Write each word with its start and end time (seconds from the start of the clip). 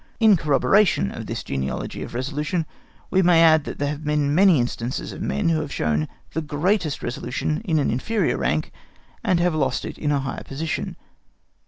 In 0.19 0.35
corroboration 0.35 1.11
of 1.11 1.27
this 1.27 1.43
genealogy 1.43 2.01
of 2.01 2.15
resolution 2.15 2.65
we 3.11 3.21
may 3.21 3.43
add 3.43 3.65
that 3.65 3.77
there 3.77 3.89
have 3.89 4.03
been 4.03 4.33
many 4.33 4.59
instances 4.59 5.11
of 5.11 5.21
men 5.21 5.49
who 5.49 5.61
have 5.61 5.71
shown 5.71 6.07
the 6.33 6.41
greatest 6.41 7.03
resolution 7.03 7.61
in 7.65 7.77
an 7.77 7.91
inferior 7.91 8.37
rank, 8.39 8.71
and 9.23 9.39
have 9.39 9.53
lost 9.53 9.85
it 9.85 9.99
in 9.99 10.11
a 10.11 10.19
higher 10.21 10.43
position. 10.43 10.95